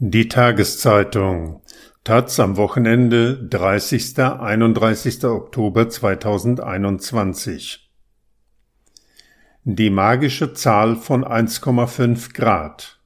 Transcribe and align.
Die 0.00 0.28
Tageszeitung 0.28 1.60
Taz 2.04 2.38
am 2.38 2.56
Wochenende 2.56 3.36
30. 3.48 4.16
31. 4.20 5.24
Oktober 5.24 5.88
2021 5.88 7.90
Die 9.64 9.90
magische 9.90 10.54
Zahl 10.54 10.94
von 10.94 11.24
1,5 11.24 12.32
Grad 12.32 13.00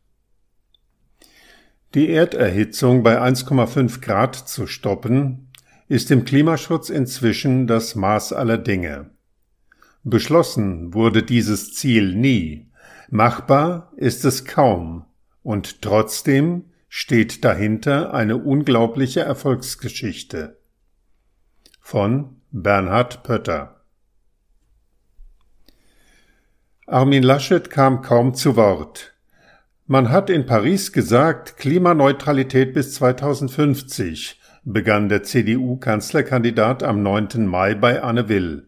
Die 1.94 2.10
Erderhitzung 2.10 3.02
bei 3.02 3.22
1,5 3.22 4.02
Grad 4.02 4.36
zu 4.36 4.66
stoppen, 4.66 5.50
ist 5.88 6.10
im 6.10 6.26
Klimaschutz 6.26 6.90
inzwischen 6.90 7.66
das 7.66 7.94
Maß 7.94 8.34
aller 8.34 8.58
Dinge. 8.58 9.08
Beschlossen 10.04 10.92
wurde 10.92 11.22
dieses 11.22 11.72
Ziel 11.72 12.14
nie, 12.14 12.70
machbar 13.08 13.94
ist 13.96 14.26
es 14.26 14.44
kaum, 14.44 15.06
und 15.42 15.80
trotzdem 15.80 16.66
steht 16.94 17.42
dahinter 17.42 18.12
eine 18.12 18.36
unglaubliche 18.36 19.20
Erfolgsgeschichte. 19.20 20.58
Von 21.80 22.42
Bernhard 22.50 23.22
Pötter 23.22 23.80
Armin 26.86 27.22
Laschet 27.22 27.70
kam 27.70 28.02
kaum 28.02 28.34
zu 28.34 28.56
Wort. 28.56 29.14
Man 29.86 30.10
hat 30.10 30.28
in 30.28 30.44
Paris 30.44 30.92
gesagt, 30.92 31.56
Klimaneutralität 31.56 32.74
bis 32.74 32.92
2050, 32.92 34.38
begann 34.62 35.08
der 35.08 35.22
CDU-Kanzlerkandidat 35.22 36.82
am 36.82 37.02
9. 37.02 37.46
Mai 37.46 37.74
bei 37.74 38.02
Anne 38.02 38.28
Will. 38.28 38.66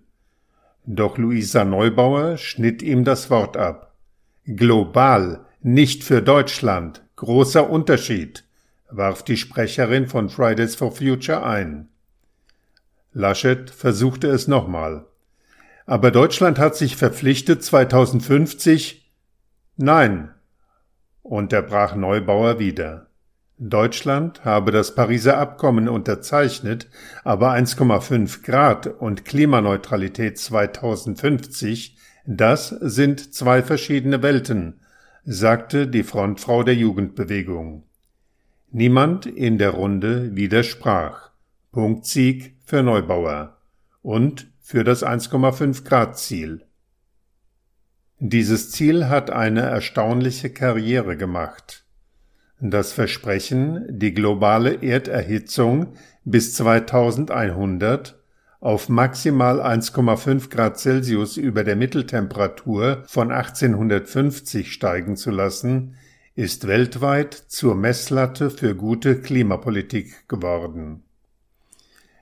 Doch 0.87 1.18
Luisa 1.18 1.66
Neubauer 1.66 2.38
schnitt 2.38 2.82
ihm 2.82 3.04
das 3.04 3.29
Wort 3.29 3.59
ab. 3.59 3.95
Global, 4.46 5.45
nicht 5.60 6.04
für 6.04 6.23
Deutschland. 6.23 7.04
Großer 7.16 7.70
Unterschied, 7.70 8.45
warf 8.90 9.23
die 9.23 9.37
Sprecherin 9.37 10.07
von 10.07 10.29
Fridays 10.29 10.74
for 10.74 10.93
Future 10.93 11.45
ein. 11.45 11.88
Laschet 13.12 13.70
versuchte 13.70 14.29
es 14.29 14.48
nochmal. 14.48 15.07
Aber 15.87 16.10
Deutschland 16.10 16.59
hat 16.59 16.76
sich 16.76 16.96
verpflichtet, 16.96 17.62
2050 17.62 19.04
Nein, 19.76 20.30
unterbrach 21.23 21.96
Neubauer 21.96 22.60
wieder. 22.60 23.07
Deutschland 23.59 24.45
habe 24.45 24.73
das 24.73 24.95
Pariser 24.95 25.38
Abkommen 25.38 25.88
unterzeichnet, 25.88 26.88
aber 27.23 27.52
1,5 27.52 28.42
Grad 28.42 28.87
und 28.87 29.24
Klimaneutralität 29.24 30.38
2050, 30.38 31.96
das 32.26 32.68
sind 32.68 33.35
zwei 33.35 33.62
verschiedene 33.62 34.23
Welten, 34.23 34.80
sagte 35.24 35.88
die 35.88 36.02
Frontfrau 36.02 36.62
der 36.62 36.74
Jugendbewegung. 36.74 37.84
Niemand 38.70 39.26
in 39.26 39.58
der 39.58 39.70
Runde 39.70 40.34
widersprach. 40.36 41.30
Punktsieg 41.72 42.56
für 42.64 42.82
Neubauer 42.82 43.58
und 44.02 44.46
für 44.60 44.84
das 44.84 45.04
1,5 45.04 45.84
Grad 45.84 46.18
Ziel. 46.18 46.64
Dieses 48.18 48.70
Ziel 48.70 49.08
hat 49.08 49.30
eine 49.30 49.62
erstaunliche 49.62 50.50
Karriere 50.50 51.16
gemacht. 51.16 51.84
Das 52.60 52.92
Versprechen, 52.92 53.84
die 53.88 54.14
globale 54.14 54.82
Erderhitzung 54.82 55.95
bis 56.24 56.54
2100 56.54 58.23
auf 58.65 58.88
maximal 58.88 59.60
1,5 59.60 60.48
Grad 60.48 60.79
Celsius 60.79 61.37
über 61.37 61.65
der 61.65 61.76
Mitteltemperatur 61.76 63.02
von 63.07 63.30
1850 63.30 64.72
steigen 64.72 65.16
zu 65.16 65.31
lassen, 65.31 65.97
ist 66.34 66.66
weltweit 66.66 67.34
zur 67.34 67.75
Messlatte 67.75 68.48
für 68.48 68.75
gute 68.75 69.20
Klimapolitik 69.20 70.26
geworden. 70.28 71.02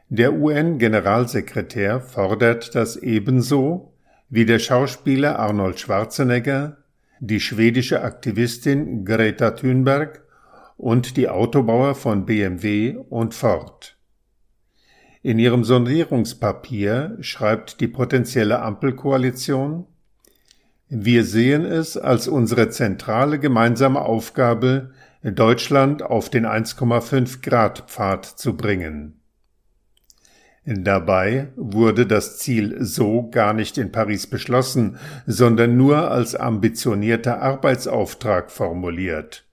Der 0.08 0.32
UN-Generalsekretär 0.32 2.00
fordert 2.00 2.74
das 2.74 2.96
ebenso 2.96 3.92
wie 4.28 4.44
der 4.44 4.58
Schauspieler 4.58 5.38
Arnold 5.38 5.78
Schwarzenegger, 5.78 6.78
die 7.20 7.38
schwedische 7.38 8.02
Aktivistin 8.02 9.04
Greta 9.04 9.52
Thunberg 9.52 10.24
und 10.76 11.16
die 11.16 11.28
Autobauer 11.28 11.94
von 11.94 12.26
BMW 12.26 12.96
und 13.10 13.32
Ford. 13.32 13.96
In 15.22 15.38
ihrem 15.38 15.62
Sondierungspapier 15.62 17.16
schreibt 17.20 17.80
die 17.80 17.86
potenzielle 17.86 18.60
Ampelkoalition 18.60 19.86
Wir 20.88 21.24
sehen 21.24 21.64
es 21.64 21.96
als 21.96 22.26
unsere 22.26 22.70
zentrale 22.70 23.38
gemeinsame 23.38 24.00
Aufgabe, 24.00 24.90
Deutschland 25.22 26.02
auf 26.02 26.28
den 26.28 26.44
1,5 26.44 27.40
Grad 27.40 27.84
Pfad 27.88 28.26
zu 28.26 28.56
bringen. 28.56 29.20
Dabei 30.64 31.48
wurde 31.54 32.06
das 32.06 32.38
Ziel 32.38 32.84
so 32.84 33.30
gar 33.30 33.52
nicht 33.52 33.78
in 33.78 33.92
Paris 33.92 34.26
beschlossen, 34.26 34.98
sondern 35.26 35.76
nur 35.76 36.10
als 36.10 36.34
ambitionierter 36.34 37.40
Arbeitsauftrag 37.40 38.50
formuliert. 38.50 39.44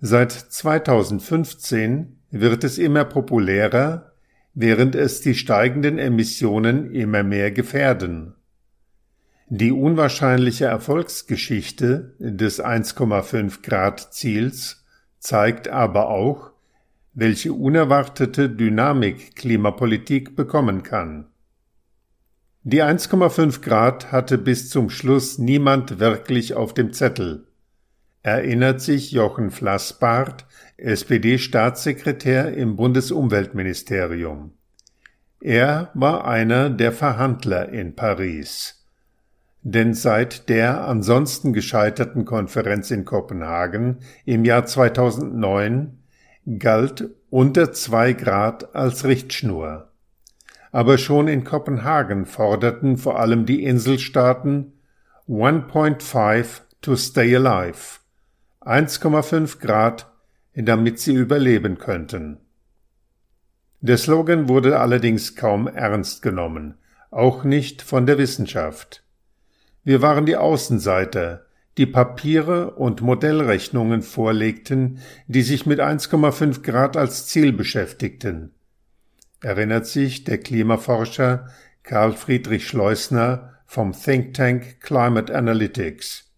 Seit 0.00 0.32
2015 0.32 2.16
wird 2.30 2.64
es 2.64 2.78
immer 2.78 3.04
populärer, 3.04 4.09
während 4.54 4.94
es 4.94 5.20
die 5.20 5.34
steigenden 5.34 5.98
Emissionen 5.98 6.92
immer 6.92 7.22
mehr 7.22 7.50
gefährden. 7.50 8.34
Die 9.48 9.72
unwahrscheinliche 9.72 10.66
Erfolgsgeschichte 10.66 12.14
des 12.18 12.62
1,5 12.62 13.62
Grad 13.62 14.14
Ziels 14.14 14.84
zeigt 15.18 15.68
aber 15.68 16.08
auch, 16.08 16.52
welche 17.14 17.52
unerwartete 17.52 18.48
Dynamik 18.48 19.34
Klimapolitik 19.34 20.36
bekommen 20.36 20.82
kann. 20.82 21.26
Die 22.62 22.82
1,5 22.82 23.62
Grad 23.62 24.12
hatte 24.12 24.38
bis 24.38 24.68
zum 24.68 24.90
Schluss 24.90 25.38
niemand 25.38 25.98
wirklich 25.98 26.54
auf 26.54 26.74
dem 26.74 26.92
Zettel. 26.92 27.46
Erinnert 28.22 28.82
sich 28.82 29.12
Jochen 29.12 29.50
Flassbart, 29.50 30.44
SPD-Staatssekretär 30.76 32.52
im 32.54 32.76
Bundesumweltministerium. 32.76 34.52
Er 35.40 35.90
war 35.94 36.26
einer 36.26 36.68
der 36.68 36.92
Verhandler 36.92 37.70
in 37.70 37.96
Paris. 37.96 38.84
Denn 39.62 39.94
seit 39.94 40.50
der 40.50 40.86
ansonsten 40.86 41.54
gescheiterten 41.54 42.26
Konferenz 42.26 42.90
in 42.90 43.06
Kopenhagen 43.06 44.00
im 44.26 44.44
Jahr 44.44 44.66
2009 44.66 45.98
galt 46.58 47.08
unter 47.30 47.72
zwei 47.72 48.12
Grad 48.12 48.74
als 48.74 49.04
Richtschnur. 49.04 49.88
Aber 50.72 50.98
schon 50.98 51.26
in 51.26 51.44
Kopenhagen 51.44 52.26
forderten 52.26 52.98
vor 52.98 53.18
allem 53.18 53.46
die 53.46 53.64
Inselstaaten 53.64 54.74
1.5 55.28 56.62
to 56.80 56.96
stay 56.96 57.36
alive, 57.36 57.99
1,5 58.60 59.58
Grad 59.58 60.06
damit 60.54 60.98
sie 60.98 61.14
überleben 61.14 61.78
könnten. 61.78 62.38
Der 63.80 63.96
Slogan 63.96 64.48
wurde 64.48 64.78
allerdings 64.78 65.36
kaum 65.36 65.66
ernst 65.66 66.22
genommen, 66.22 66.74
auch 67.10 67.44
nicht 67.44 67.82
von 67.82 68.06
der 68.06 68.18
Wissenschaft. 68.18 69.02
Wir 69.84 70.02
waren 70.02 70.26
die 70.26 70.36
Außenseiter, 70.36 71.46
die 71.78 71.86
Papiere 71.86 72.72
und 72.72 73.00
Modellrechnungen 73.00 74.02
vorlegten, 74.02 74.98
die 75.26 75.42
sich 75.42 75.64
mit 75.64 75.80
1,5 75.80 76.62
Grad 76.62 76.96
als 76.96 77.26
Ziel 77.26 77.52
beschäftigten. 77.52 78.52
Erinnert 79.40 79.86
sich 79.86 80.24
der 80.24 80.36
Klimaforscher 80.38 81.48
Karl 81.82 82.12
Friedrich 82.12 82.68
Schleusner 82.68 83.54
vom 83.64 83.92
Think 83.92 84.34
Tank 84.34 84.80
Climate 84.80 85.34
Analytics. 85.34 86.29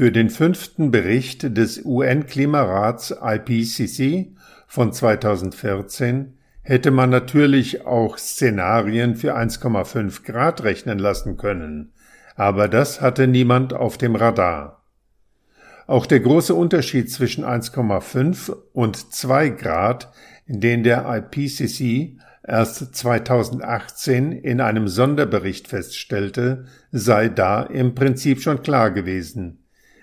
Für 0.00 0.10
den 0.10 0.30
fünften 0.30 0.90
Bericht 0.90 1.58
des 1.58 1.84
UN-Klimarats 1.84 3.14
IPCC 3.22 4.34
von 4.66 4.94
2014 4.94 6.38
hätte 6.62 6.90
man 6.90 7.10
natürlich 7.10 7.84
auch 7.84 8.16
Szenarien 8.16 9.14
für 9.14 9.36
1,5 9.36 10.24
Grad 10.24 10.64
rechnen 10.64 10.98
lassen 10.98 11.36
können, 11.36 11.92
aber 12.34 12.66
das 12.66 13.02
hatte 13.02 13.26
niemand 13.26 13.74
auf 13.74 13.98
dem 13.98 14.16
Radar. 14.16 14.86
Auch 15.86 16.06
der 16.06 16.20
große 16.20 16.54
Unterschied 16.54 17.12
zwischen 17.12 17.44
1,5 17.44 18.56
und 18.72 19.12
2 19.12 19.50
Grad, 19.50 20.14
den 20.46 20.82
der 20.82 21.04
IPCC 21.14 22.18
erst 22.42 22.94
2018 22.94 24.32
in 24.32 24.62
einem 24.62 24.88
Sonderbericht 24.88 25.68
feststellte, 25.68 26.64
sei 26.90 27.28
da 27.28 27.64
im 27.64 27.94
Prinzip 27.94 28.40
schon 28.40 28.62
klar 28.62 28.92
gewesen. 28.92 29.59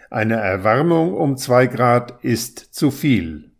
Eine 0.09 0.35
Erwärmung 0.35 1.13
um 1.13 1.37
zwei 1.37 1.67
Grad 1.67 2.23
ist 2.23 2.59
zu 2.59 2.91
viel. 2.91 3.51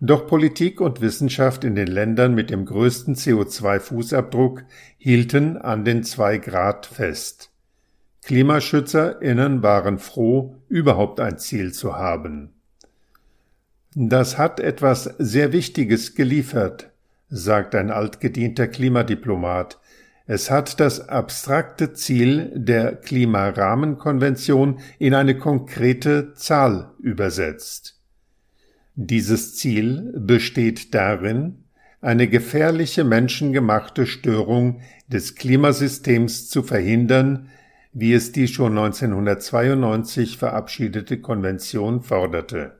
Doch 0.00 0.26
Politik 0.26 0.80
und 0.80 1.00
Wissenschaft 1.00 1.62
in 1.64 1.74
den 1.74 1.86
Ländern 1.86 2.34
mit 2.34 2.50
dem 2.50 2.64
größten 2.64 3.14
CO2-Fußabdruck 3.16 4.64
hielten 4.96 5.58
an 5.58 5.84
den 5.84 6.04
zwei 6.04 6.38
Grad 6.38 6.86
fest. 6.86 7.50
KlimaschützerInnen 8.22 9.62
waren 9.62 9.98
froh, 9.98 10.56
überhaupt 10.68 11.20
ein 11.20 11.38
Ziel 11.38 11.72
zu 11.72 11.96
haben. 11.96 12.54
Das 13.94 14.38
hat 14.38 14.60
etwas 14.60 15.04
sehr 15.18 15.52
Wichtiges 15.52 16.14
geliefert, 16.14 16.90
sagt 17.28 17.74
ein 17.74 17.90
altgedienter 17.90 18.68
Klimadiplomat. 18.68 19.80
Es 20.32 20.48
hat 20.48 20.78
das 20.78 21.08
abstrakte 21.08 21.92
Ziel 21.92 22.52
der 22.54 22.94
Klimarahmenkonvention 22.94 24.78
in 25.00 25.12
eine 25.12 25.36
konkrete 25.36 26.34
Zahl 26.34 26.92
übersetzt. 27.00 28.00
Dieses 28.94 29.56
Ziel 29.56 30.12
besteht 30.16 30.94
darin, 30.94 31.64
eine 32.00 32.28
gefährliche 32.28 33.02
menschengemachte 33.02 34.06
Störung 34.06 34.82
des 35.08 35.34
Klimasystems 35.34 36.48
zu 36.48 36.62
verhindern, 36.62 37.48
wie 37.92 38.12
es 38.12 38.30
die 38.30 38.46
schon 38.46 38.78
1992 38.78 40.38
verabschiedete 40.38 41.20
Konvention 41.20 42.02
forderte. 42.02 42.79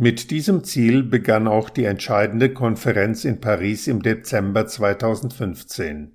Mit 0.00 0.30
diesem 0.30 0.62
Ziel 0.62 1.02
begann 1.02 1.48
auch 1.48 1.70
die 1.70 1.84
entscheidende 1.84 2.54
Konferenz 2.54 3.24
in 3.24 3.40
Paris 3.40 3.88
im 3.88 4.00
Dezember 4.00 4.64
2015. 4.68 6.12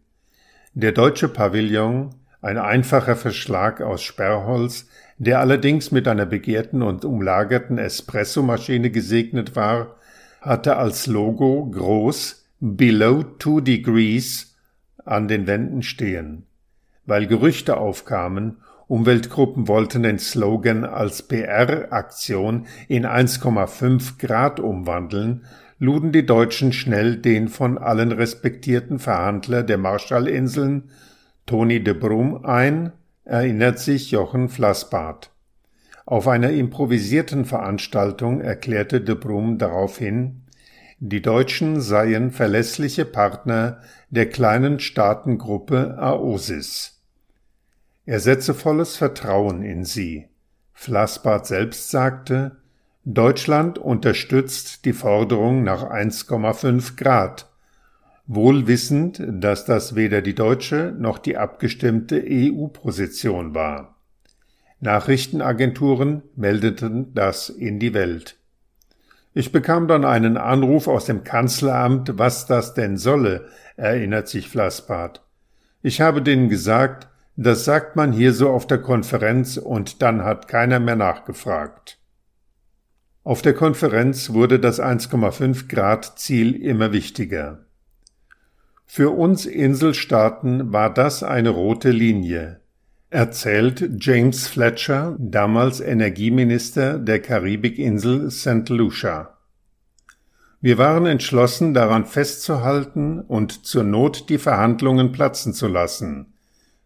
Der 0.74 0.94
deutsche 0.94 1.28
Pavillon, 1.28 2.12
ein 2.42 2.58
einfacher 2.58 3.18
Verschlag 3.18 3.82
aus 3.82 4.02
Sperrholz, 4.02 4.88
der 5.18 5.42
allerdings 5.42 5.92
mit 5.92 6.08
einer 6.08 6.26
begehrten 6.26 6.82
und 6.82 7.04
umlagerten 7.04 7.78
Espressomaschine 7.78 8.90
gesegnet 8.90 9.58
war, 9.58 9.98
hatte 10.40 10.78
als 10.78 11.06
Logo 11.06 11.70
groß 11.70 12.46
Below 12.62 13.24
Two 13.38 13.60
Degrees 13.60 14.56
an 15.04 15.28
den 15.28 15.46
Wänden 15.46 15.84
stehen. 15.84 16.46
Weil 17.06 17.28
Gerüchte 17.28 17.76
aufkamen, 17.76 18.60
Umweltgruppen 18.94 19.68
wollten 19.68 20.04
den 20.04 20.20
Slogan 20.20 20.86
als 20.86 21.24
PR-Aktion 21.24 22.68
in 22.88 23.08
1,5 23.08 24.20
Grad 24.20 24.60
umwandeln, 24.60 25.46
luden 25.80 26.12
die 26.12 26.28
Deutschen 26.28 26.74
schnell 26.74 27.18
den 27.18 27.48
von 27.48 27.80
allen 27.80 28.12
respektierten 28.12 29.00
Verhandler 29.00 29.64
der 29.64 29.80
Marshallinseln, 29.80 30.92
Tony 31.48 31.84
de 31.84 31.96
Brum, 31.96 32.46
ein, 32.46 32.92
erinnert 33.26 33.80
sich 33.80 34.12
Jochen 34.12 34.48
Flassbart. 34.48 35.32
Auf 36.06 36.28
einer 36.28 36.52
improvisierten 36.52 37.46
Veranstaltung 37.46 38.42
erklärte 38.42 39.02
de 39.02 39.16
Brum 39.16 39.58
daraufhin, 39.58 40.44
die 41.00 41.24
Deutschen 41.24 41.82
seien 41.82 42.30
verlässliche 42.30 43.06
Partner 43.06 43.82
der 44.12 44.30
kleinen 44.30 44.80
Staatengruppe 44.80 45.98
AOSIS. 45.98 46.93
Er 48.06 48.20
setze 48.20 48.54
volles 48.54 48.98
Vertrauen 48.98 49.64
in 49.64 49.86
sie. 49.86 50.28
Flassbart 50.74 51.48
selbst 51.48 51.90
sagte, 51.90 52.58
Deutschland 53.06 53.78
unterstützt 53.78 54.86
die 54.86 54.94
Forderung 54.94 55.64
nach 55.64 55.84
1,5 55.84 56.98
Grad, 56.98 57.50
wohl 58.26 58.68
wissend, 58.68 59.22
dass 59.26 59.66
das 59.66 59.96
weder 59.96 60.22
die 60.22 60.36
deutsche 60.36 60.94
noch 60.98 61.18
die 61.18 61.38
abgestimmte 61.38 62.24
EU-Position 62.26 63.56
war. 63.56 63.96
Nachrichtenagenturen 64.82 66.24
meldeten 66.36 67.14
das 67.14 67.50
in 67.50 67.80
die 67.80 67.94
Welt. 67.94 68.38
Ich 69.34 69.52
bekam 69.52 69.88
dann 69.88 70.04
einen 70.04 70.36
Anruf 70.36 70.88
aus 70.88 71.06
dem 71.06 71.24
Kanzleramt, 71.24 72.18
was 72.18 72.46
das 72.48 72.74
denn 72.74 72.98
solle, 72.98 73.48
erinnert 73.78 74.28
sich 74.28 74.50
Flassbart. 74.50 75.24
Ich 75.82 76.02
habe 76.02 76.22
denen 76.22 76.50
gesagt, 76.50 77.08
das 77.36 77.66
sagt 77.66 77.96
man 77.96 78.12
hier 78.12 78.34
so 78.34 78.50
auf 78.50 78.68
der 78.68 78.80
Konferenz 78.80 79.58
und 79.58 80.02
dann 80.02 80.24
hat 80.24 80.48
keiner 80.48 80.80
mehr 80.80 80.96
nachgefragt. 80.96 82.00
Auf 83.24 83.42
der 83.42 83.54
Konferenz 83.54 84.32
wurde 84.32 84.60
das 84.60 84.80
1,5 84.80 85.68
Grad 85.70 86.20
Ziel 86.20 86.56
immer 86.56 86.92
wichtiger. 86.92 87.66
Für 88.86 89.12
uns 89.12 89.46
Inselstaaten 89.46 90.74
war 90.74 90.94
das 90.94 91.24
eine 91.24 91.50
rote 91.50 91.92
Linie 91.92 92.60
erzählt 93.14 93.92
James 94.00 94.48
Fletcher, 94.48 95.16
damals 95.20 95.80
Energieminister 95.80 96.98
der 96.98 97.22
Karibikinsel 97.22 98.32
St. 98.32 98.68
Lucia. 98.70 99.38
Wir 100.62 100.80
waren 100.80 101.06
entschlossen, 101.06 101.76
daran 101.76 102.06
festzuhalten 102.06 103.20
und 103.20 103.68
zur 103.68 103.84
Not 103.84 104.30
die 104.30 104.40
Verhandlungen 104.40 105.12
platzen 105.12 105.54
zu 105.54 105.68
lassen. 105.68 106.33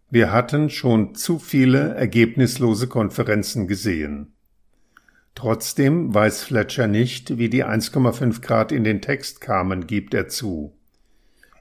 Wir 0.09 0.31
hatten 0.31 0.69
schon 0.69 1.15
zu 1.15 1.37
viele 1.37 1.95
ergebnislose 1.95 2.87
Konferenzen 2.87 3.67
gesehen. 3.67 4.33
Trotzdem 5.35 6.13
weiß 6.13 6.43
Fletcher 6.43 6.87
nicht, 6.87 7.37
wie 7.37 7.49
die 7.49 7.65
1,5 7.65 8.41
Grad 8.41 8.71
in 8.71 8.85
den 8.85 9.01
Text 9.01 9.41
kamen, 9.41 9.85
gibt 9.85 10.13
er 10.13 10.29
zu. 10.29 10.73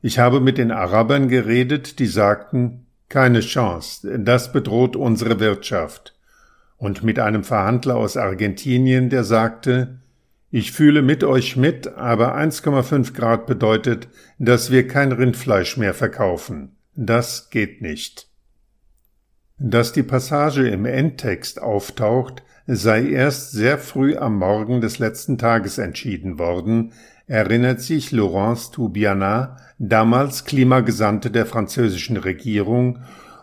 Ich 0.01 0.21
habe 0.21 0.41
mit 0.41 0.59
den 0.59 0.71
Arabern 0.71 1.29
geredet, 1.29 1.99
die 1.99 2.07
sagten, 2.07 2.87
keine 3.09 3.41
Chance, 3.41 4.19
das 4.19 4.53
bedroht 4.53 4.95
unsere 4.95 5.41
Wirtschaft. 5.41 6.15
Und 6.77 7.03
mit 7.03 7.19
einem 7.19 7.43
Verhandler 7.43 7.97
aus 7.97 8.17
Argentinien, 8.17 9.11
der 9.11 9.25
sagte, 9.25 9.99
ich 10.53 10.71
fühle 10.71 11.03
mit 11.03 11.25
euch 11.25 11.57
mit, 11.57 11.89
aber 11.89 12.37
1,5 12.37 13.13
Grad 13.13 13.47
bedeutet, 13.47 14.09
dass 14.39 14.71
wir 14.71 14.87
kein 14.87 15.11
Rindfleisch 15.11 15.77
mehr 15.77 15.95
verkaufen. 15.95 16.77
Das 16.95 17.51
geht 17.51 17.83
nicht. 17.83 18.29
Dass 19.59 19.93
die 19.93 20.03
Passage 20.03 20.69
im 20.69 20.85
Endtext 20.85 21.63
auftaucht, 21.63 22.43
sei 22.67 23.09
erst 23.09 23.53
sehr 23.53 23.79
früh 23.79 24.17
am 24.17 24.39
Morgen 24.39 24.83
des 24.83 24.99
letzten 24.99 25.39
Tages 25.39 25.79
entschieden 25.79 26.39
worden, 26.39 26.93
erinnert 27.27 27.81
sich 27.81 28.13
Laurence 28.13 28.71
Toubiana, 28.71 29.57
damals 29.79 30.45
Klimagesandte 30.45 31.31
der 31.31 31.47
französischen 31.47 32.19
Regierung 32.19 32.99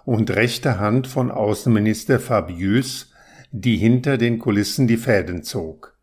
und 0.06 0.30
rechte 0.30 0.80
Hand 0.80 1.08
von 1.08 1.32
Außenminister 1.32 2.20
Fabius, 2.20 3.12
die 3.52 3.78
hinter 3.78 4.18
den 4.18 4.38
Kulissen 4.38 4.88
die 4.88 4.98
Fäden 4.98 5.42
zog. 5.42 5.98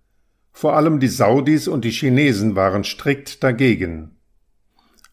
Vor 0.50 0.74
allem 0.74 0.98
die 0.98 1.08
Saudis 1.08 1.68
und 1.68 1.84
die 1.84 1.90
Chinesen 1.90 2.56
waren 2.56 2.82
strikt 2.82 3.44
dagegen. 3.44 4.16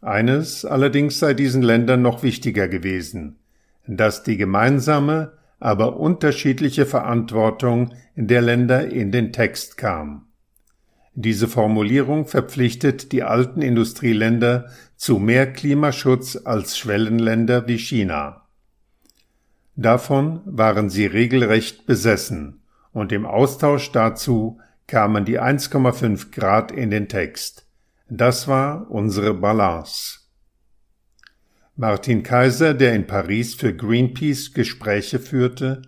Eines 0.01 0.65
allerdings 0.65 1.19
sei 1.19 1.35
diesen 1.35 1.61
Ländern 1.61 2.01
noch 2.01 2.23
wichtiger 2.23 2.67
gewesen, 2.67 3.37
dass 3.87 4.23
die 4.23 4.37
gemeinsame, 4.37 5.33
aber 5.59 5.97
unterschiedliche 5.97 6.85
Verantwortung 6.85 7.93
der 8.15 8.41
Länder 8.41 8.87
in 8.89 9.11
den 9.11 9.33
Text 9.33 9.77
kam. 9.77 10.27
Diese 11.15 11.47
Formulierung 11.47 12.27
verpflichtet 12.27 13.11
die 13.11 13.23
alten 13.23 13.63
Industrieländer 13.63 14.67
zu 14.97 15.17
mehr 15.17 15.51
Klimaschutz 15.51 16.37
als 16.43 16.77
Schwellenländer 16.77 17.67
wie 17.67 17.79
China. 17.79 18.43
Davon 19.75 20.41
waren 20.45 20.89
sie 20.89 21.05
regelrecht 21.05 21.85
besessen, 21.85 22.61
und 22.93 23.11
im 23.11 23.25
Austausch 23.25 23.91
dazu 23.91 24.59
kamen 24.87 25.25
die 25.25 25.39
1,5 25.39 26.31
Grad 26.31 26.71
in 26.71 26.89
den 26.89 27.07
Text. 27.07 27.67
Das 28.09 28.47
war 28.47 28.89
unsere 28.89 29.33
Balance. 29.33 30.16
Martin 31.79 32.23
Kaiser, 32.23 32.73
der 32.73 32.95
in 32.95 33.05
Paris 33.05 33.53
für 33.53 33.71
Greenpeace 33.71 34.51
Gespräche 34.53 35.19
führte, 35.19 35.83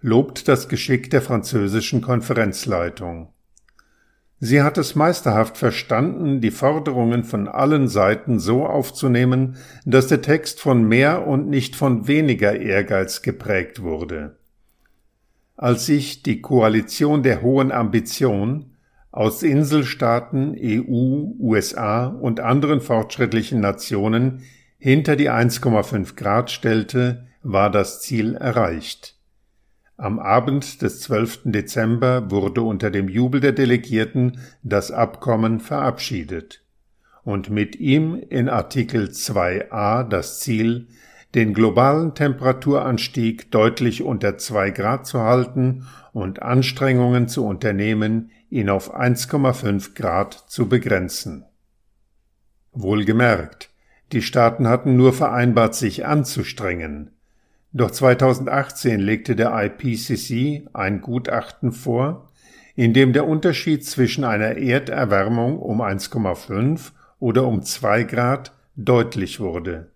lobt 0.00 0.46
das 0.46 0.68
Geschick 0.68 1.10
der 1.10 1.20
französischen 1.20 2.00
Konferenzleitung. 2.00 3.32
Sie 4.38 4.62
hat 4.62 4.78
es 4.78 4.94
meisterhaft 4.94 5.58
verstanden, 5.58 6.40
die 6.40 6.52
Forderungen 6.52 7.24
von 7.24 7.48
allen 7.48 7.88
Seiten 7.88 8.38
so 8.38 8.64
aufzunehmen, 8.64 9.56
dass 9.84 10.06
der 10.06 10.22
Text 10.22 10.60
von 10.60 10.86
mehr 10.86 11.26
und 11.26 11.48
nicht 11.48 11.74
von 11.74 12.06
weniger 12.06 12.54
Ehrgeiz 12.54 13.20
geprägt 13.20 13.82
wurde. 13.82 14.36
Als 15.56 15.86
sich 15.86 16.22
die 16.22 16.40
Koalition 16.40 17.24
der 17.24 17.42
hohen 17.42 17.72
Ambition 17.72 18.76
aus 19.10 19.42
Inselstaaten, 19.42 20.56
EU, 20.56 21.32
USA 21.40 22.06
und 22.06 22.38
anderen 22.38 22.80
fortschrittlichen 22.80 23.60
Nationen 23.60 24.42
hinter 24.82 25.14
die 25.14 25.30
1,5 25.30 26.16
Grad 26.16 26.50
stellte, 26.50 27.28
war 27.44 27.70
das 27.70 28.02
Ziel 28.02 28.34
erreicht. 28.34 29.16
Am 29.96 30.18
Abend 30.18 30.82
des 30.82 31.02
12. 31.02 31.42
Dezember 31.44 32.32
wurde 32.32 32.62
unter 32.62 32.90
dem 32.90 33.08
Jubel 33.08 33.40
der 33.40 33.52
Delegierten 33.52 34.40
das 34.64 34.90
Abkommen 34.90 35.60
verabschiedet 35.60 36.64
und 37.22 37.48
mit 37.48 37.76
ihm 37.76 38.20
in 38.28 38.48
Artikel 38.48 39.10
2a 39.10 40.02
das 40.02 40.40
Ziel, 40.40 40.88
den 41.36 41.54
globalen 41.54 42.16
Temperaturanstieg 42.16 43.52
deutlich 43.52 44.02
unter 44.02 44.36
zwei 44.36 44.70
Grad 44.70 45.06
zu 45.06 45.20
halten 45.20 45.86
und 46.12 46.42
Anstrengungen 46.42 47.28
zu 47.28 47.46
unternehmen, 47.46 48.32
ihn 48.50 48.68
auf 48.68 48.92
1,5 48.92 49.94
Grad 49.94 50.34
zu 50.34 50.68
begrenzen. 50.68 51.44
Wohlgemerkt, 52.72 53.71
die 54.12 54.22
Staaten 54.22 54.68
hatten 54.68 54.96
nur 54.96 55.12
vereinbart, 55.12 55.74
sich 55.74 56.06
anzustrengen, 56.06 57.10
doch 57.72 57.90
2018 57.90 59.00
legte 59.00 59.34
der 59.34 59.52
IPCC 59.54 60.68
ein 60.74 61.00
Gutachten 61.00 61.72
vor, 61.72 62.28
in 62.74 62.92
dem 62.92 63.14
der 63.14 63.26
Unterschied 63.26 63.84
zwischen 63.84 64.24
einer 64.24 64.56
Erderwärmung 64.58 65.58
um 65.58 65.80
1,5 65.80 66.92
oder 67.18 67.46
um 67.46 67.62
2 67.62 68.04
Grad 68.04 68.52
deutlich 68.76 69.40
wurde. 69.40 69.88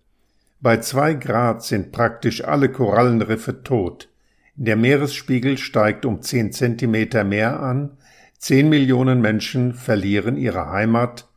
Bei 0.59 0.77
2 0.77 1.13
Grad 1.15 1.63
sind 1.63 1.91
praktisch 1.91 2.43
alle 2.43 2.69
Korallenriffe 2.69 3.63
tot. 3.63 4.09
Der 4.55 4.75
Meeresspiegel 4.75 5.59
steigt 5.59 6.03
um 6.05 6.21
10 6.23 6.51
Zentimeter 6.51 7.23
mehr 7.23 7.59
an, 7.59 7.91
10 8.39 8.69
Millionen 8.69 9.21
Menschen 9.21 9.73
verlieren 9.75 10.35
ihre 10.35 10.71
Heimat, 10.71 11.27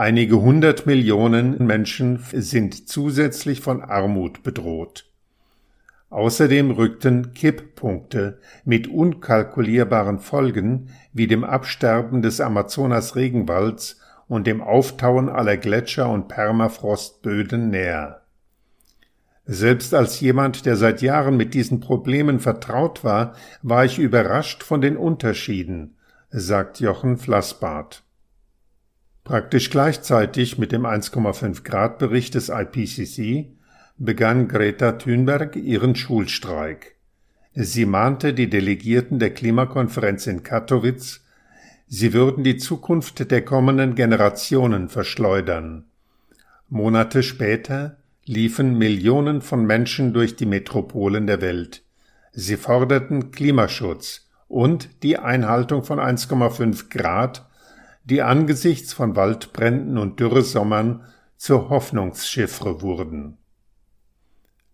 einige 0.00 0.40
hundert 0.40 0.86
Millionen 0.86 1.66
Menschen 1.66 2.24
sind 2.32 2.88
zusätzlich 2.88 3.60
von 3.60 3.82
Armut 3.82 4.42
bedroht. 4.42 5.04
Außerdem 6.08 6.70
rückten 6.70 7.34
Kipppunkte 7.34 8.40
mit 8.64 8.88
unkalkulierbaren 8.88 10.18
Folgen 10.18 10.88
wie 11.12 11.26
dem 11.26 11.44
Absterben 11.44 12.22
des 12.22 12.40
Amazonas-Regenwalds 12.40 14.00
und 14.26 14.46
dem 14.46 14.62
Auftauen 14.62 15.28
aller 15.28 15.58
Gletscher 15.58 16.08
und 16.08 16.28
Permafrostböden 16.28 17.68
näher. 17.68 18.22
Selbst 19.44 19.92
als 19.92 20.18
jemand, 20.20 20.64
der 20.64 20.76
seit 20.76 21.02
Jahren 21.02 21.36
mit 21.36 21.52
diesen 21.52 21.80
Problemen 21.80 22.40
vertraut 22.40 23.04
war, 23.04 23.34
war 23.62 23.84
ich 23.84 23.98
überrascht 23.98 24.62
von 24.62 24.80
den 24.80 24.96
Unterschieden, 24.96 25.96
sagt 26.30 26.80
Jochen 26.80 27.18
Flassbart. 27.18 28.02
Praktisch 29.30 29.70
gleichzeitig 29.70 30.58
mit 30.58 30.72
dem 30.72 30.84
1,5 30.84 31.62
Grad 31.62 32.00
Bericht 32.00 32.34
des 32.34 32.48
IPCC 32.48 33.46
begann 33.96 34.48
Greta 34.48 34.90
Thunberg 34.90 35.54
ihren 35.54 35.94
Schulstreik. 35.94 36.96
Sie 37.54 37.86
mahnte 37.86 38.34
die 38.34 38.50
Delegierten 38.50 39.20
der 39.20 39.32
Klimakonferenz 39.32 40.26
in 40.26 40.42
Katowice, 40.42 41.24
sie 41.86 42.12
würden 42.12 42.42
die 42.42 42.56
Zukunft 42.56 43.30
der 43.30 43.44
kommenden 43.44 43.94
Generationen 43.94 44.88
verschleudern. 44.88 45.84
Monate 46.68 47.22
später 47.22 47.98
liefen 48.24 48.78
Millionen 48.78 49.42
von 49.42 49.64
Menschen 49.64 50.12
durch 50.12 50.34
die 50.34 50.46
Metropolen 50.46 51.28
der 51.28 51.40
Welt. 51.40 51.84
Sie 52.32 52.56
forderten 52.56 53.30
Klimaschutz 53.30 54.28
und 54.48 55.04
die 55.04 55.18
Einhaltung 55.18 55.84
von 55.84 56.00
1,5 56.00 56.88
Grad, 56.90 57.46
die 58.04 58.22
angesichts 58.22 58.92
von 58.92 59.16
Waldbränden 59.16 59.98
und 59.98 60.20
Dürresommern 60.20 61.04
zur 61.36 61.68
Hoffnungsschiffre 61.68 62.82
wurden. 62.82 63.38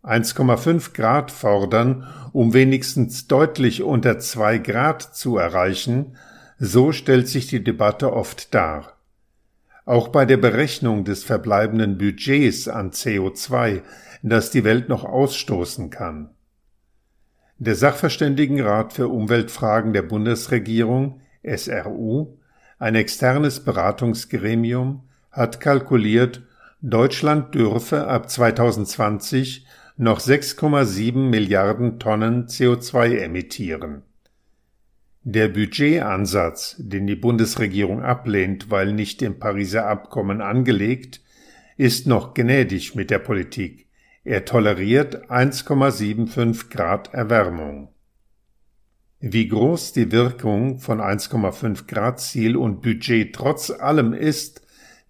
1,5 0.02 0.94
Grad 0.94 1.30
fordern, 1.32 2.06
um 2.32 2.54
wenigstens 2.54 3.26
deutlich 3.26 3.82
unter 3.82 4.18
2 4.20 4.58
Grad 4.58 5.02
zu 5.02 5.36
erreichen, 5.36 6.16
so 6.58 6.92
stellt 6.92 7.28
sich 7.28 7.48
die 7.48 7.62
Debatte 7.62 8.12
oft 8.12 8.54
dar. 8.54 8.92
Auch 9.84 10.08
bei 10.08 10.24
der 10.24 10.36
Berechnung 10.36 11.04
des 11.04 11.24
verbleibenden 11.24 11.98
Budgets 11.98 12.68
an 12.68 12.92
CO2, 12.92 13.82
das 14.22 14.50
die 14.50 14.64
Welt 14.64 14.88
noch 14.88 15.04
ausstoßen 15.04 15.90
kann. 15.90 16.30
Der 17.58 17.74
Sachverständigenrat 17.74 18.92
für 18.92 19.08
Umweltfragen 19.08 19.92
der 19.92 20.02
Bundesregierung, 20.02 21.20
SRU, 21.42 22.35
ein 22.78 22.94
externes 22.94 23.64
Beratungsgremium, 23.64 25.02
hat 25.30 25.60
kalkuliert, 25.60 26.42
Deutschland 26.82 27.54
dürfe 27.54 28.06
ab 28.06 28.30
2020 28.30 29.66
noch 29.96 30.20
6,7 30.20 31.16
Milliarden 31.16 31.98
Tonnen 31.98 32.46
CO2 32.46 33.18
emittieren. 33.18 34.02
Der 35.22 35.48
Budgetansatz, 35.48 36.76
den 36.78 37.06
die 37.06 37.16
Bundesregierung 37.16 38.02
ablehnt, 38.02 38.70
weil 38.70 38.92
nicht 38.92 39.22
im 39.22 39.38
Pariser 39.38 39.86
Abkommen 39.86 40.40
angelegt, 40.40 41.20
ist 41.76 42.06
noch 42.06 42.34
gnädig 42.34 42.94
mit 42.94 43.10
der 43.10 43.18
Politik. 43.18 43.88
Er 44.22 44.44
toleriert 44.44 45.30
1,75 45.30 46.70
Grad 46.70 47.12
Erwärmung. 47.12 47.88
Wie 49.20 49.48
groß 49.48 49.94
die 49.94 50.12
Wirkung 50.12 50.78
von 50.78 51.00
1,5 51.00 51.86
Grad 51.86 52.20
Ziel 52.20 52.54
und 52.54 52.82
Budget 52.82 53.34
trotz 53.34 53.70
allem 53.70 54.12
ist, 54.12 54.60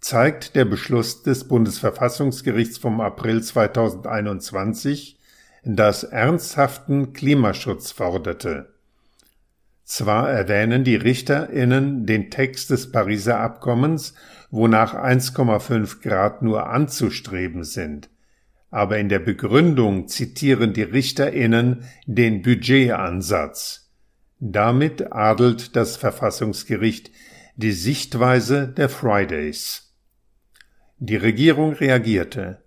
zeigt 0.00 0.54
der 0.54 0.64
Beschluss 0.64 1.24
des 1.24 1.48
Bundesverfassungsgerichts 1.48 2.78
vom 2.78 3.00
April 3.00 3.42
2021, 3.42 5.18
das 5.64 6.04
ernsthaften 6.04 7.14
Klimaschutz 7.14 7.90
forderte. 7.90 8.72
Zwar 9.82 10.30
erwähnen 10.30 10.84
die 10.84 10.94
Richterinnen 10.94 12.06
den 12.06 12.30
Text 12.30 12.70
des 12.70 12.92
Pariser 12.92 13.40
Abkommens, 13.40 14.14
wonach 14.52 14.94
1,5 14.94 16.02
Grad 16.02 16.42
nur 16.42 16.68
anzustreben 16.68 17.64
sind, 17.64 18.08
aber 18.70 18.98
in 18.98 19.08
der 19.08 19.18
Begründung 19.18 20.06
zitieren 20.06 20.72
die 20.72 20.82
Richterinnen 20.82 21.82
den 22.06 22.42
Budgetansatz. 22.42 23.85
Damit 24.38 25.12
adelt 25.12 25.76
das 25.76 25.96
Verfassungsgericht 25.96 27.10
die 27.56 27.72
Sichtweise 27.72 28.68
der 28.68 28.90
Fridays. 28.90 29.94
Die 30.98 31.16
Regierung 31.16 31.72
reagierte. 31.72 32.62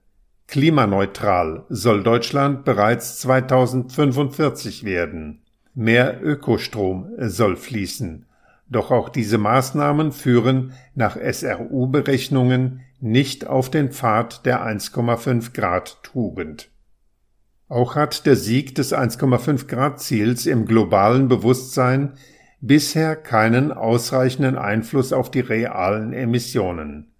Klimaneutral 0.47 1.65
soll 1.69 2.01
Deutschland 2.01 2.65
bereits 2.65 3.19
2045 3.19 4.83
werden. 4.83 5.43
Mehr 5.75 6.19
Ökostrom 6.23 7.11
soll 7.17 7.55
fließen. 7.55 8.25
Doch 8.67 8.89
auch 8.89 9.09
diese 9.09 9.37
Maßnahmen 9.37 10.11
führen 10.11 10.73
nach 10.95 11.17
SRU-Berechnungen 11.17 12.81
nicht 12.99 13.45
auf 13.45 13.69
den 13.69 13.91
Pfad 13.91 14.45
der 14.47 14.65
1,5 14.65 15.53
Grad 15.53 16.01
Tugend. 16.01 16.69
Auch 17.69 17.95
hat 17.95 18.25
der 18.25 18.35
Sieg 18.35 18.73
des 18.73 18.93
1,5 18.93 19.67
Grad 19.67 20.01
Ziels 20.01 20.47
im 20.47 20.65
globalen 20.65 21.27
Bewusstsein 21.27 22.13
bisher 22.61 23.15
keinen 23.15 23.71
ausreichenden 23.71 24.57
Einfluss 24.57 25.13
auf 25.13 25.29
die 25.29 25.39
realen 25.39 26.11
Emissionen. 26.11 27.13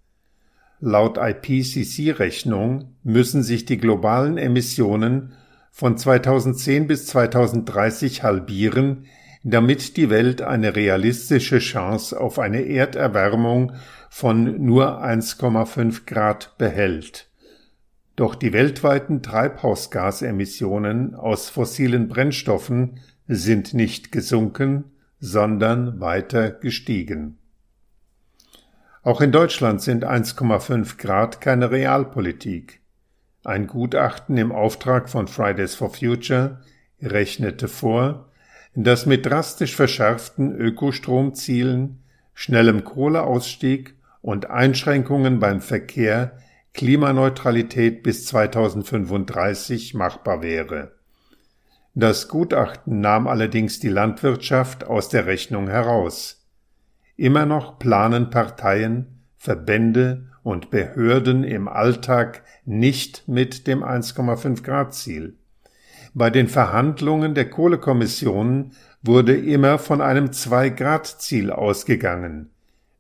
Laut 0.80 1.18
IPCC-Rechnung 1.18 2.96
müssen 3.04 3.44
sich 3.44 3.66
die 3.66 3.78
globalen 3.78 4.40
Emissionen 4.40 5.34
von 5.72 5.98
2010 5.98 6.88
bis 6.88 7.06
2030 7.06 8.24
halbieren, 8.24 9.06
damit 9.44 9.98
die 9.98 10.10
Welt 10.10 10.42
eine 10.42 10.76
realistische 10.76 11.60
Chance 11.60 12.20
auf 12.20 12.40
eine 12.40 12.62
Erderwärmung 12.62 13.74
von 14.10 14.66
nur 14.66 15.04
1,5 15.04 16.06
Grad 16.08 16.58
behält. 16.58 17.29
Doch 18.20 18.36
die 18.36 18.52
weltweiten 18.52 19.24
Treibhausgasemissionen 19.24 21.16
aus 21.16 21.50
fossilen 21.50 22.10
Brennstoffen 22.10 23.00
sind 23.30 23.74
nicht 23.74 24.12
gesunken, 24.12 24.92
sondern 25.22 26.02
weiter 26.02 26.52
gestiegen. 26.52 27.38
Auch 29.04 29.22
in 29.22 29.32
Deutschland 29.32 29.82
sind 29.82 30.04
1,5 30.04 30.98
Grad 30.98 31.40
keine 31.40 31.72
Realpolitik. 31.72 32.82
Ein 33.46 33.68
Gutachten 33.68 34.36
im 34.36 34.52
Auftrag 34.52 35.10
von 35.10 35.30
Fridays 35.30 35.76
for 35.76 35.94
Future 35.94 36.60
rechnete 37.02 37.70
vor, 37.70 38.30
dass 38.76 39.06
mit 39.06 39.26
drastisch 39.28 39.78
verschärften 39.78 40.54
Ökostromzielen, 40.54 42.04
schnellem 42.34 42.84
Kohleausstieg 42.84 43.96
und 44.20 44.50
Einschränkungen 44.50 45.40
beim 45.40 45.62
Verkehr 45.62 46.34
Klimaneutralität 46.74 48.04
bis 48.04 48.26
2035 48.28 49.94
machbar 49.94 50.42
wäre. 50.42 50.94
Das 51.96 52.28
Gutachten 52.28 53.02
nahm 53.02 53.28
allerdings 53.28 53.80
die 53.80 53.90
Landwirtschaft 53.90 54.86
aus 54.86 55.10
der 55.10 55.26
Rechnung 55.26 55.68
heraus. 55.68 56.48
Immer 57.18 57.46
noch 57.46 57.80
planen 57.80 58.30
Parteien, 58.30 59.24
Verbände 59.38 60.28
und 60.44 60.70
Behörden 60.70 61.44
im 61.44 61.68
Alltag 61.68 62.44
nicht 62.66 63.28
mit 63.28 63.68
dem 63.68 63.84
1,5 63.84 64.64
Grad 64.64 64.94
Ziel. 64.94 65.36
Bei 66.14 66.30
den 66.30 66.48
Verhandlungen 66.48 67.36
der 67.36 67.50
Kohlekommission 67.50 68.72
wurde 69.02 69.36
immer 69.36 69.80
von 69.80 70.02
einem 70.02 70.32
2 70.32 70.70
Grad 70.70 71.08
Ziel 71.08 71.52
ausgegangen, 71.52 72.52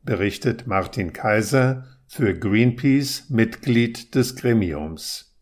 berichtet 0.03 0.67
Martin 0.67 1.13
Kaiser 1.13 1.85
für 2.11 2.33
Greenpeace 2.33 3.29
Mitglied 3.29 4.15
des 4.15 4.35
Gremiums. 4.35 5.35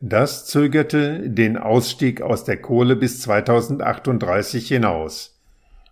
Das 0.00 0.44
zögerte 0.44 1.30
den 1.30 1.56
Ausstieg 1.56 2.20
aus 2.20 2.42
der 2.42 2.60
Kohle 2.60 2.96
bis 2.96 3.20
2038 3.20 4.66
hinaus. 4.66 5.40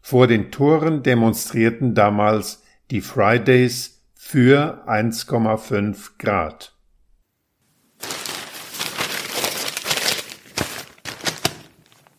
Vor 0.03 0.27
den 0.27 0.51
Toren 0.51 1.05
demonstrierten 1.05 1.95
damals 1.95 2.65
die 2.91 3.01
Fridays 3.01 4.03
für 4.13 4.83
1,5 4.89 6.19
Grad. 6.19 6.72